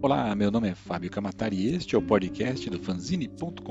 [0.00, 3.66] Olá, meu nome é Fábio Camatari e este é o podcast do fanzine.com.br,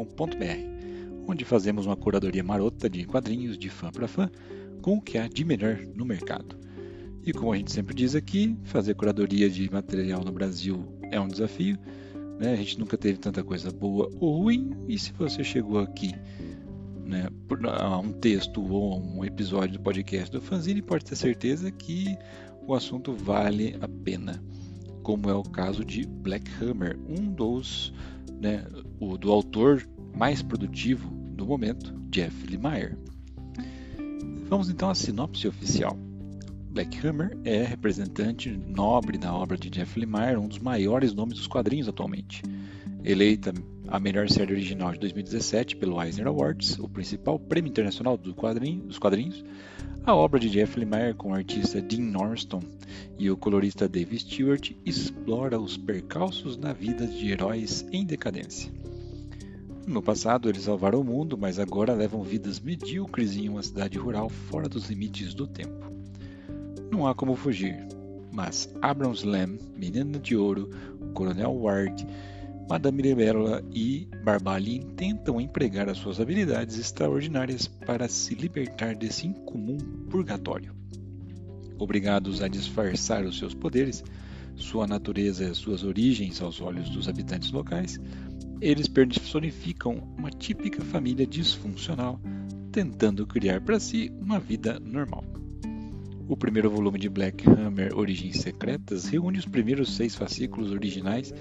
[1.26, 4.30] onde fazemos uma curadoria marota de quadrinhos de fã para fã
[4.82, 6.60] com o que há de melhor no mercado.
[7.24, 11.30] E como a gente sempre diz aqui, fazer curadoria de material no Brasil é um
[11.30, 11.78] desafio,
[12.38, 12.52] né?
[12.52, 16.14] a gente nunca teve tanta coisa boa ou ruim, e se você chegou aqui
[17.06, 17.30] né,
[17.80, 22.18] a um texto ou um episódio do podcast do fanzine, pode ter certeza que
[22.68, 24.44] o assunto vale a pena
[25.08, 27.94] como é o caso de Black Hammer, um dos
[28.42, 28.68] né,
[29.00, 32.98] o, do autor mais produtivo do momento, Jeff Lemire.
[34.50, 35.98] Vamos então à sinopse oficial.
[36.72, 41.48] Black Hammer é representante nobre da obra de Jeff Lemire, um dos maiores nomes dos
[41.48, 42.44] quadrinhos atualmente.
[43.10, 43.54] Eleita
[43.88, 48.82] a melhor série original de 2017 pelo Eisner Awards, o principal prêmio internacional do quadrinho,
[48.82, 49.46] dos quadrinhos,
[50.04, 52.62] a obra de Jeff Lemire com o artista Dean Norton
[53.18, 58.70] e o colorista Dave Stewart explora os percalços na vida de heróis em decadência.
[59.88, 64.28] No passado, eles salvaram o mundo, mas agora levam vidas medíocres em uma cidade rural
[64.28, 65.90] fora dos limites do tempo.
[66.92, 67.88] Não há como fugir,
[68.34, 70.70] mas Abrams Lamb, Menina de Ouro,
[71.14, 72.06] Coronel Ward
[72.70, 79.78] Madame Libélula e Barbalin tentam empregar as suas habilidades extraordinárias para se libertar desse incomum
[80.10, 80.76] purgatório.
[81.80, 84.04] Obrigados a disfarçar os seus poderes,
[84.58, 87.98] sua natureza e suas origens aos olhos dos habitantes locais,
[88.60, 92.20] eles personificam uma típica família disfuncional,
[92.72, 95.24] tentando criar para si uma vida normal.
[96.28, 101.34] O primeiro volume de Black Hammer Origens Secretas reúne os primeiros seis fascículos originais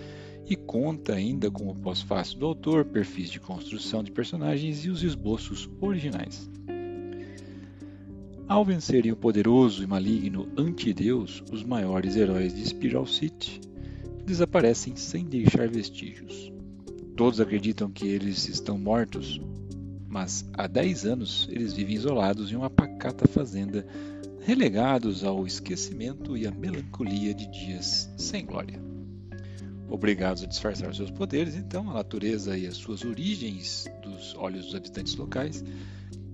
[0.48, 5.02] e conta ainda com o pós-fácil do autor, perfis de construção de personagens e os
[5.02, 6.48] esboços originais.
[8.48, 13.60] Ao vencerem o poderoso e maligno Antideus, os maiores heróis de Spiral City
[14.24, 16.52] desaparecem sem deixar vestígios.
[17.16, 19.40] Todos acreditam que eles estão mortos,
[20.08, 23.84] mas há 10 anos eles vivem isolados em uma pacata fazenda,
[24.42, 28.85] relegados ao esquecimento e à melancolia de dias sem glória
[29.88, 34.74] obrigados a disfarçar seus poderes, então a natureza e as suas origens dos olhos dos
[34.74, 35.64] habitantes locais,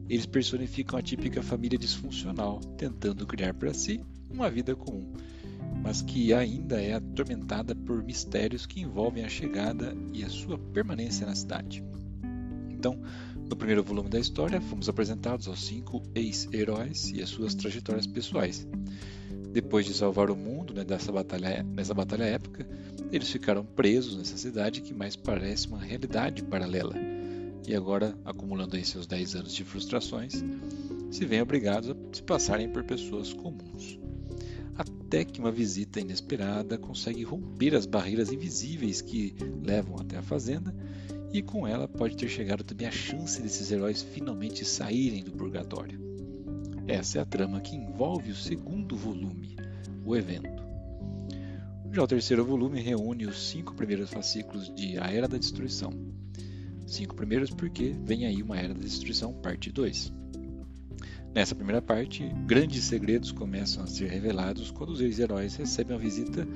[0.09, 5.13] eles personificam a típica família disfuncional, tentando criar para si uma vida comum,
[5.83, 11.27] mas que ainda é atormentada por mistérios que envolvem a chegada e a sua permanência
[11.27, 11.85] na cidade.
[12.71, 13.01] Então,
[13.49, 18.67] no primeiro volume da história, fomos apresentados aos cinco ex-heróis e as suas trajetórias pessoais.
[19.53, 22.67] Depois de salvar o mundo né, dessa batalha, nessa batalha épica,
[23.13, 26.95] eles ficaram presos nessa cidade que mais parece uma realidade paralela.
[27.67, 30.43] E agora, acumulando aí seus 10 anos de frustrações,
[31.11, 34.01] se veem obrigados a se passarem por pessoas comuns.
[34.75, 40.75] Até que uma visita inesperada consegue romper as barreiras invisíveis que levam até a fazenda,
[41.33, 46.01] e com ela pode ter chegado também a chance desses heróis finalmente saírem do purgatório.
[46.87, 49.57] Essa é a trama que envolve o segundo volume,
[50.05, 50.62] o evento.
[51.93, 55.93] Já o terceiro volume reúne os cinco primeiros fascículos de A Era da Destruição.
[56.87, 60.11] Cinco primeiros porque vem aí uma Era da Destruição, parte 2.
[61.35, 66.49] Nessa primeira parte, grandes segredos começam a ser revelados quando os ex-heróis recebem a visita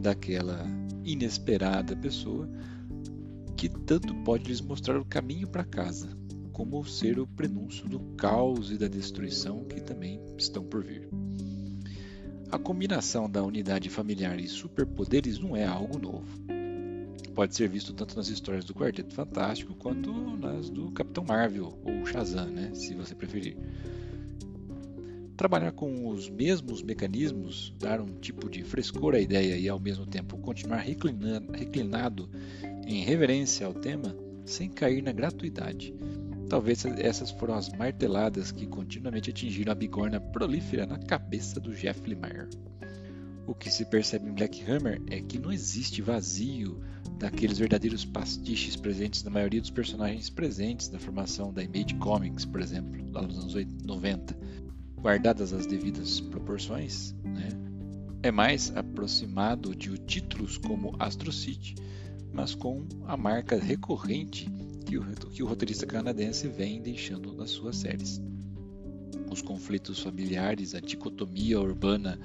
[0.00, 0.64] daquela
[1.04, 2.48] inesperada pessoa
[3.56, 6.08] que tanto pode lhes mostrar o caminho para casa,
[6.52, 11.08] como ser o prenúncio do caos e da destruição que também estão por vir.
[12.50, 16.26] A combinação da unidade familiar e superpoderes não é algo novo.
[17.34, 22.06] Pode ser visto tanto nas histórias do Quarteto Fantástico quanto nas do Capitão Marvel ou
[22.06, 23.56] Shazam, né, se você preferir.
[25.36, 30.06] Trabalhar com os mesmos mecanismos, dar um tipo de frescor à ideia e ao mesmo
[30.06, 32.30] tempo continuar reclinado
[32.86, 35.92] em reverência ao tema, sem cair na gratuidade,
[36.48, 42.00] Talvez essas foram as marteladas que continuamente atingiram a bigorna prolífera na cabeça do Jeff
[42.08, 42.48] Lemire.
[43.46, 46.80] O que se percebe em Black Hammer é que não existe vazio
[47.18, 52.60] daqueles verdadeiros pastiches presentes na maioria dos personagens presentes na formação da Image Comics, por
[52.60, 53.54] exemplo, lá nos anos
[53.84, 54.36] 90.
[55.00, 57.48] Guardadas as devidas proporções, né?
[58.22, 61.76] é mais aproximado de títulos como Astro City,
[62.32, 64.50] mas com a marca recorrente
[64.86, 68.22] que o, que o roteirista canadense vem deixando nas suas séries.
[69.30, 72.18] Os conflitos familiares, a dicotomia urbana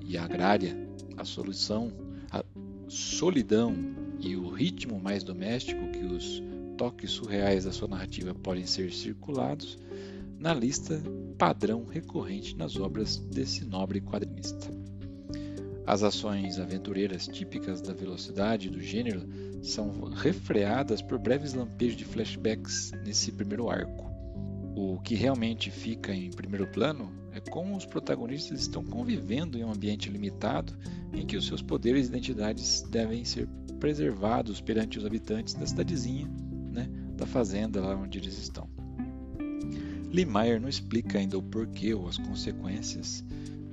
[0.00, 0.76] e agrária,
[1.16, 1.92] a solução,
[2.30, 2.44] a
[2.88, 3.74] solidão
[4.20, 6.42] e o ritmo mais doméstico que os
[6.78, 9.76] toques surreais da sua narrativa podem ser circulados
[10.38, 11.02] na lista
[11.36, 14.72] padrão recorrente nas obras desse nobre quadrinista.
[15.86, 19.22] As ações aventureiras típicas da velocidade do gênero
[19.62, 24.06] são refreadas por breves lampejos de flashbacks nesse primeiro arco.
[24.76, 29.72] O que realmente fica em primeiro plano é como os protagonistas estão convivendo em um
[29.72, 30.76] ambiente limitado
[31.12, 33.48] em que os seus poderes e identidades devem ser
[33.80, 36.28] preservados perante os habitantes da cidadezinha,
[36.72, 38.68] né, da fazenda lá onde eles estão.
[40.12, 40.24] Lee
[40.58, 43.24] não explica ainda o porquê ou as consequências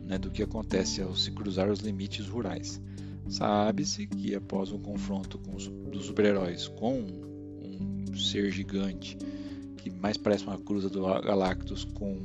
[0.06, 2.82] né, do que acontece ao se cruzar os limites rurais.
[3.28, 9.18] Sabe-se que após um confronto os, dos super-heróis com um ser gigante
[9.78, 12.18] que mais parece uma cruza do Galactus com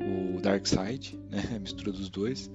[0.00, 2.50] o Darkseid, né, a mistura dos dois,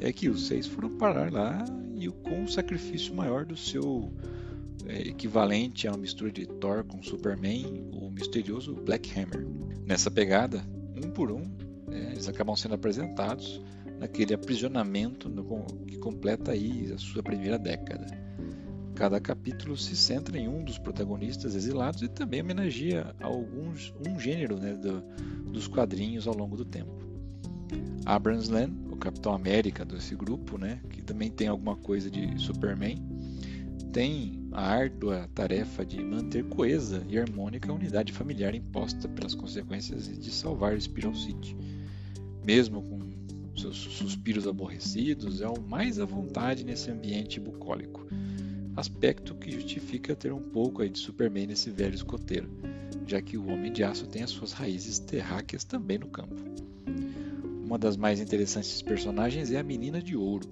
[0.00, 1.64] é que os seis foram parar lá
[1.94, 4.12] e com um sacrifício maior do seu
[4.86, 9.46] é, equivalente a uma mistura de Thor com Superman, o misterioso Black Hammer.
[9.86, 10.64] Nessa pegada,
[10.96, 11.44] um por um,
[11.90, 13.60] é, eles acabam sendo apresentados
[14.00, 15.44] naquele aprisionamento no,
[16.04, 18.06] completa aí a sua primeira década.
[18.94, 24.58] Cada capítulo se centra em um dos protagonistas exilados e também homenageia alguns um gênero
[24.58, 25.02] né, do,
[25.50, 26.92] dos quadrinhos ao longo do tempo.
[28.04, 33.02] Abrams Len, o Capitão América desse grupo, né, que também tem alguma coisa de Superman,
[33.90, 40.06] tem a árdua tarefa de manter coesa e harmônica a unidade familiar imposta pelas consequências
[40.06, 41.56] de salvar Spiral City.
[42.44, 43.13] Mesmo com
[43.60, 48.06] seus suspiros aborrecidos, é o mais à vontade nesse ambiente bucólico,
[48.76, 52.48] aspecto que justifica ter um pouco aí de Superman nesse velho escoteiro,
[53.06, 56.34] já que o Homem de Aço tem as suas raízes terráqueas também no campo.
[57.64, 60.48] Uma das mais interessantes personagens é a Menina de Ouro.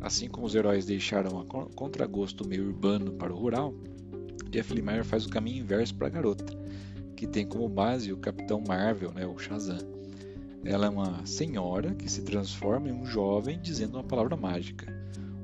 [0.00, 3.74] Assim como os heróis deixaram a contragosto meio urbano para o rural,
[4.50, 6.44] Jeff Lemire faz o caminho inverso para a garota,
[7.14, 9.99] que tem como base o Capitão Marvel, né, o Shazam
[10.64, 14.92] ela é uma senhora que se transforma em um jovem dizendo uma palavra mágica.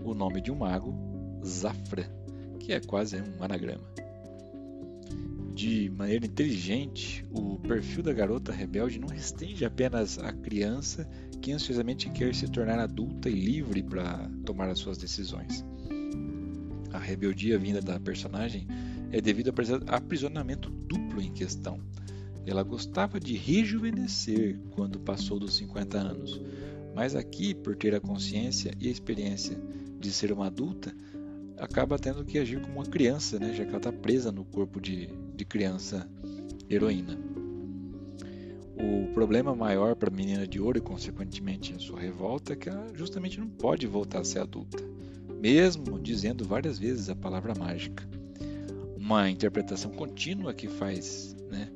[0.04, 0.94] O nome de um mago,
[1.44, 2.04] Zafra,
[2.60, 3.84] que é quase um anagrama.
[5.54, 11.08] De maneira inteligente, o perfil da garota rebelde não restringe apenas a criança
[11.40, 15.64] que ansiosamente quer se tornar adulta e livre para tomar as suas decisões.
[16.92, 18.66] A rebeldia vinda da personagem
[19.10, 21.80] é devido ao aprisionamento duplo em questão
[22.50, 26.40] ela gostava de rejuvenescer quando passou dos 50 anos,
[26.94, 29.60] mas aqui, por ter a consciência e a experiência
[29.98, 30.94] de ser uma adulta,
[31.58, 33.52] acaba tendo que agir como uma criança, né?
[33.52, 36.08] já que ela está presa no corpo de, de criança
[36.68, 37.18] heroína.
[38.78, 42.68] O problema maior para a menina de ouro e, consequentemente, a sua revolta é que
[42.68, 44.84] ela justamente não pode voltar a ser adulta,
[45.40, 48.06] mesmo dizendo várias vezes a palavra mágica.
[48.96, 51.70] Uma interpretação contínua que faz né,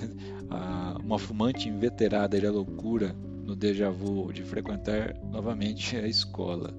[1.02, 6.74] uma fumante inveterada e a loucura no déjà vu de frequentar novamente a escola.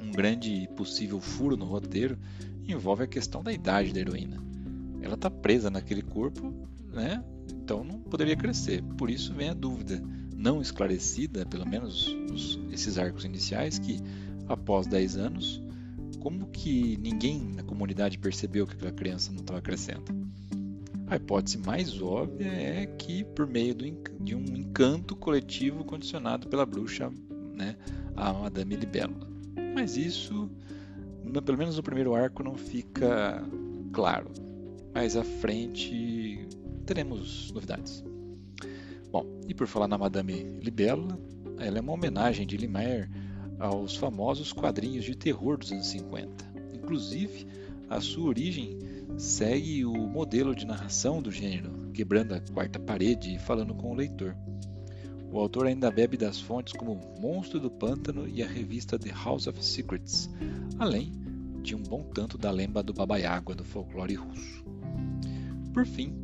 [0.00, 2.18] Um grande possível furo no roteiro
[2.66, 4.42] envolve a questão da idade da heroína.
[5.00, 6.52] Ela está presa naquele corpo,
[6.92, 7.22] né?
[7.52, 8.82] Então não poderia crescer.
[8.96, 10.02] Por isso vem a dúvida
[10.36, 13.98] não esclarecida, pelo menos nos, esses arcos iniciais, que
[14.48, 15.62] após 10 anos,
[16.18, 20.04] como que ninguém na comunidade percebeu que aquela criança não estava crescendo?
[21.12, 23.84] A hipótese mais óbvia é que, por meio do,
[24.18, 27.12] de um encanto coletivo condicionado pela bruxa,
[27.54, 27.76] né,
[28.16, 29.28] a Madame Libélula.
[29.74, 30.50] Mas isso,
[31.22, 33.44] no, pelo menos no primeiro arco, não fica
[33.92, 34.30] claro.
[34.94, 36.48] Mais à frente
[36.86, 38.02] teremos novidades.
[39.10, 41.20] Bom, e por falar na Madame Libélula,
[41.58, 43.10] ela é uma homenagem de Limar
[43.58, 46.54] aos famosos quadrinhos de terror dos anos 50.
[46.72, 47.46] Inclusive,
[47.90, 48.78] a sua origem
[49.16, 53.94] segue o modelo de narração do gênero, quebrando a quarta parede e falando com o
[53.94, 54.36] leitor.
[55.30, 59.46] O autor ainda bebe das fontes como Monstro do Pântano e a revista The House
[59.46, 60.28] of Secrets,
[60.78, 61.12] além
[61.62, 64.64] de um bom tanto da lenda do Babaiágua do folclore russo.
[65.72, 66.14] Por fim,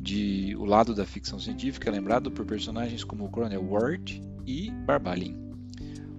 [0.00, 5.36] de o lado da ficção científica é lembrado por personagens como Coronel Ward e Barbalin.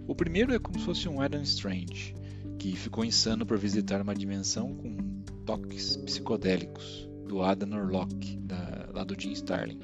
[0.07, 2.15] O primeiro é como se fosse um Adam Strange,
[2.57, 5.14] que ficou insano por visitar uma dimensão com
[5.45, 9.79] toques psicodélicos do Adam Norlock, da, lá do Jim Starlin.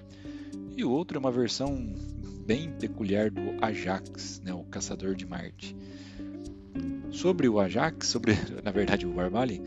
[0.76, 1.96] E o outro é uma versão
[2.46, 5.76] bem peculiar do Ajax, né, o Caçador de Marte.
[7.12, 9.62] Sobre o Ajax, sobre na verdade o Barbali,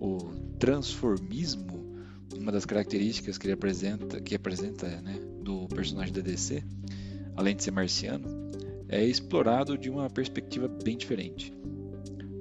[0.00, 0.18] o
[0.58, 1.80] transformismo,
[2.36, 6.62] uma das características que ele apresenta, que apresenta né, do personagem da DC,
[7.36, 8.28] além de ser marciano,
[8.88, 11.52] é explorado de uma perspectiva bem diferente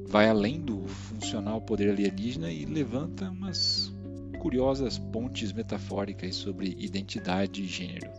[0.10, 3.94] vai além do funcional poder alienígena e levanta umas
[4.40, 8.10] curiosas pontes metafóricas sobre identidade e gênero.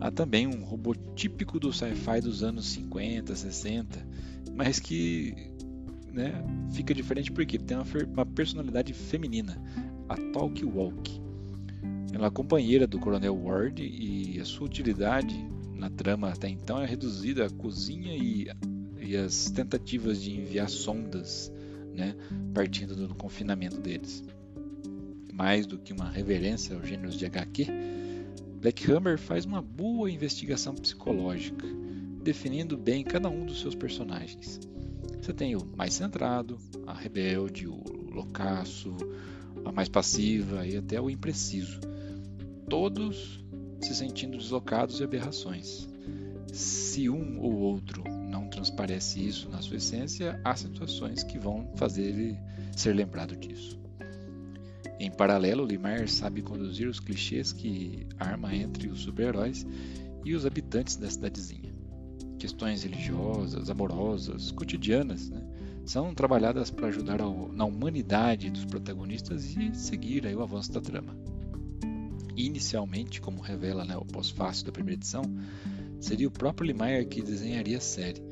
[0.00, 4.08] Há também um robô típico do sci-fi dos anos 50, 60,
[4.54, 5.34] mas que
[6.10, 6.32] né,
[6.72, 9.62] fica diferente porque tem uma, uma personalidade feminina,
[10.08, 11.20] a Talk Walk.
[12.12, 15.34] Ela é companheira do Coronel Ward e a sua utilidade
[15.74, 18.48] na trama até então é reduzida à cozinha e,
[19.02, 21.52] e as tentativas de enviar sondas,
[21.94, 22.14] né,
[22.54, 24.24] partindo do confinamento deles.
[25.32, 27.66] Mais do que uma reverência aos gêneros de HQ,
[28.60, 31.66] Black Hammer faz uma boa investigação psicológica,
[32.22, 34.60] definindo bem cada um dos seus personagens.
[35.20, 38.96] Você tem o mais centrado, a rebelde, o loucaço,
[39.64, 41.80] a mais passiva e até o impreciso.
[42.68, 43.44] Todos
[43.80, 45.88] se sentindo deslocados e aberrações.
[46.52, 48.02] Se um ou outro
[48.62, 52.38] transparece isso na sua essência, há situações que vão fazer ele
[52.76, 53.76] ser lembrado disso.
[55.00, 59.66] Em paralelo, Limar sabe conduzir os clichês que arma entre os super-heróis
[60.24, 61.74] e os habitantes da cidadezinha.
[62.38, 65.42] Questões religiosas, amorosas, cotidianas, né,
[65.84, 70.80] são trabalhadas para ajudar ao, na humanidade dos protagonistas e seguir aí, o avanço da
[70.80, 71.16] trama.
[72.36, 75.24] Inicialmente, como revela né, o pós-fácil da primeira edição,
[75.98, 78.22] seria o próprio Limar que desenharia a série,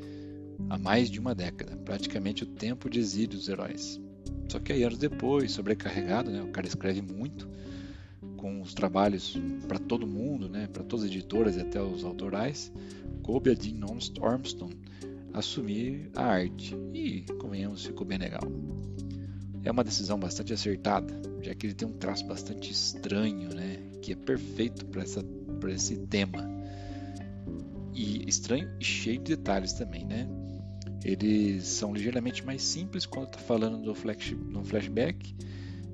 [0.68, 4.00] há mais de uma década, praticamente o tempo de exílio dos heróis.
[4.48, 7.48] Só que aí anos depois, sobrecarregado, né, o cara escreve muito
[8.36, 9.38] com os trabalhos
[9.68, 12.72] para todo mundo, né, para todas as editoras e até os autorais,
[13.22, 13.80] coube a Dean
[14.20, 14.76] Armstrong
[15.32, 18.42] assumir a arte e, convenhamos, ficou bem legal.
[19.62, 24.12] É uma decisão bastante acertada, já que ele tem um traço bastante estranho, né, que
[24.12, 26.48] é perfeito para esse tema.
[27.92, 30.26] E estranho e cheio de detalhes também, né?
[31.04, 35.34] Eles são ligeiramente mais simples quando está falando do flash, no flashback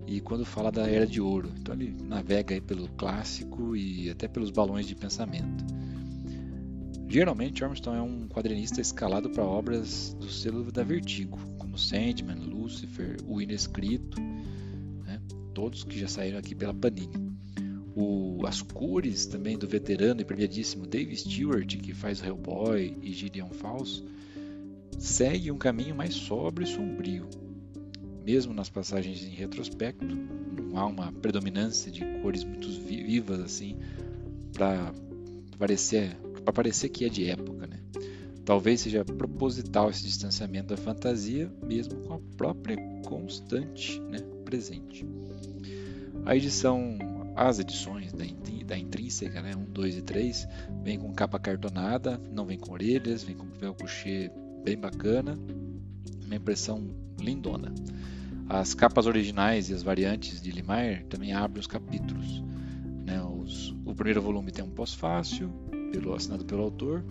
[0.07, 1.53] e quando fala da Era de Ouro.
[1.59, 5.65] Então ele navega pelo clássico e até pelos balões de pensamento.
[7.09, 13.17] Geralmente, Armstrong é um quadrinista escalado para obras do selo da Vertigo, como Sandman, Lucifer,
[13.29, 15.21] O Inescrito, né?
[15.55, 17.37] todos que já saíram aqui pela Panini.
[17.95, 23.51] O, as cores também do veterano e premiadíssimo Dave Stewart, que faz Hellboy e Gideon
[23.51, 24.05] Falls,
[24.99, 27.29] segue um caminho mais sóbrio e sombrio.
[28.25, 33.77] Mesmo nas passagens em retrospecto, não há uma predominância de cores muito vivas assim
[34.53, 34.93] para
[35.59, 36.17] parecer
[36.53, 37.81] parecer que é de época, né?
[38.45, 45.05] Talvez seja proposital esse distanciamento da fantasia, mesmo com a própria constante né, presente.
[46.25, 46.97] A edição,
[47.35, 48.25] as edições da,
[48.65, 50.49] da intrínseca, né, 1, 2 e 3,
[50.85, 54.31] vem com capa cartonada, não vem com orelhas, vem com papel couché
[54.65, 55.39] bem bacana,
[56.25, 56.89] uma impressão
[57.21, 57.73] lindona.
[58.49, 62.43] As capas originais e as variantes de Limar também abrem os capítulos.
[63.05, 63.21] Né?
[63.23, 65.51] Os, o primeiro volume tem um pós-fácil,
[65.93, 67.05] pelo, assinado pelo autor,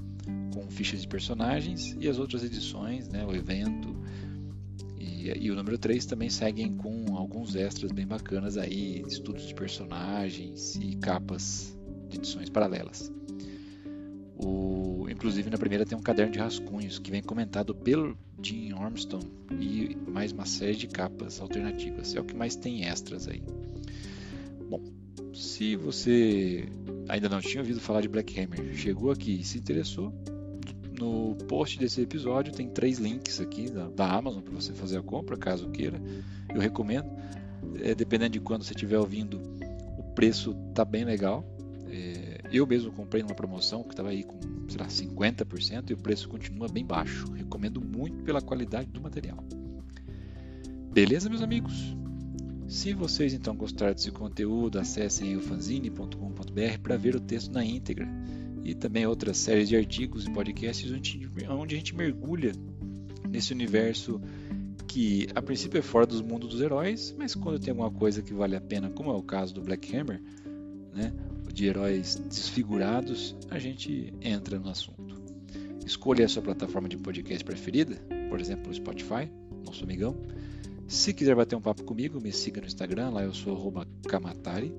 [0.54, 3.26] com fichas de personagens, e as outras edições, né?
[3.26, 3.96] o evento
[5.26, 9.56] e, e o número 3 também seguem com alguns extras bem bacanas aí, estudos de
[9.56, 11.76] personagens e capas
[12.10, 13.12] de edições paralelas.
[14.38, 19.26] O, inclusive na primeira tem um caderno de rascunhos que vem comentado pelo Jim Armstrong
[19.60, 22.16] e mais uma série de capas alternativas.
[22.16, 23.42] É o que mais tem extras aí.
[24.70, 24.82] Bom,
[25.34, 26.68] se você
[27.08, 30.14] ainda não tinha ouvido falar de Black Hammer, chegou aqui e se interessou,
[31.00, 35.02] no post desse episódio tem três links aqui da, da Amazon para você fazer a
[35.02, 36.02] compra, caso queira.
[36.54, 37.10] Eu recomendo.
[37.82, 39.42] É, dependendo de quando você estiver ouvindo,
[39.98, 41.44] o preço tá bem legal.
[41.90, 45.98] É, eu mesmo comprei numa promoção que estava aí com, sei lá, 50% e o
[45.98, 47.32] preço continua bem baixo.
[47.34, 49.44] Recomendo muito pela qualidade do material.
[50.94, 51.96] Beleza, meus amigos?
[52.68, 58.08] Se vocês então gostaram desse conteúdo, acessem o fanzine.com.br para ver o texto na íntegra
[58.64, 60.92] e também outras séries de artigos e podcasts
[61.50, 62.54] onde, a gente mergulha
[63.30, 64.20] nesse universo
[64.88, 68.34] que a princípio é fora dos mundos dos heróis, mas quando tem alguma coisa que
[68.34, 70.22] vale a pena, como é o caso do Black Hammer,
[70.94, 71.14] né,
[71.56, 75.16] de heróis desfigurados, a gente entra no assunto.
[75.86, 77.96] Escolha a sua plataforma de podcast preferida,
[78.30, 79.32] por exemplo, o Spotify,
[79.66, 80.18] nosso amigão.
[80.86, 83.74] Se quiser bater um papo comigo, me siga no Instagram, lá eu sou
[84.06, 84.76] Kamatari.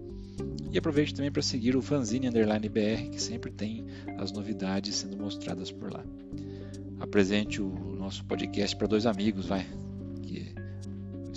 [0.70, 3.86] E aproveite também para seguir o Fanzine Underline BR, que sempre tem
[4.18, 6.04] as novidades sendo mostradas por lá.
[7.00, 9.66] Apresente o nosso podcast para dois amigos, vai,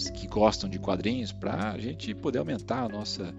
[0.08, 3.34] que gostam de quadrinhos, para a gente poder aumentar a nossa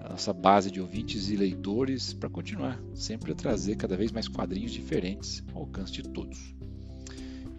[0.00, 4.28] a nossa base de ouvintes e leitores para continuar sempre a trazer cada vez mais
[4.28, 6.54] quadrinhos diferentes ao alcance de todos.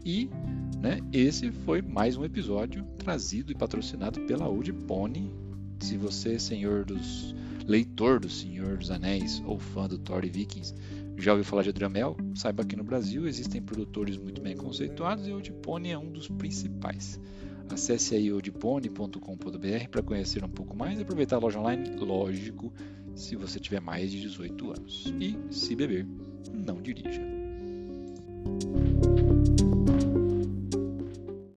[0.06, 0.30] E
[0.82, 5.32] né, esse foi mais um episódio trazido e patrocinado pela Old Pony.
[5.80, 7.36] Se você, senhor dos
[7.68, 10.74] leitor do Senhor dos Anéis ou fã do Thor e Vikings,
[11.18, 12.18] já ouviu falar de Dramel?
[12.34, 16.28] Saiba que no Brasil existem produtores muito bem conceituados e o Odipone é um dos
[16.28, 17.20] principais.
[17.70, 22.74] Acesse aí odipone.com.br para conhecer um pouco mais e aproveitar a loja online, lógico,
[23.16, 25.14] se você tiver mais de 18 anos.
[25.20, 26.06] E, se beber,
[26.54, 27.22] não dirija.